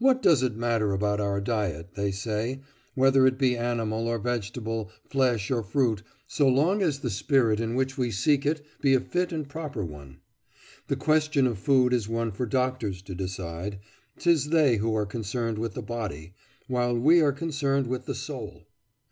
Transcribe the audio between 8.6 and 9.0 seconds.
be a